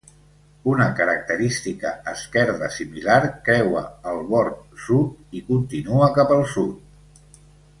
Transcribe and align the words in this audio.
Una 0.69 0.85
característica 0.99 1.91
esquerda 2.13 2.69
similar 2.77 3.19
creua 3.49 3.83
el 4.13 4.25
bord 4.33 4.83
sud 4.87 5.39
i 5.41 5.43
continua 5.51 6.13
cap 6.17 6.35
al 6.39 6.45
sud. 6.57 7.45